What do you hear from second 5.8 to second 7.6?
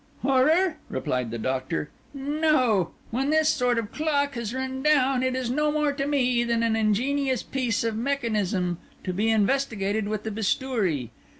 to me than an ingenious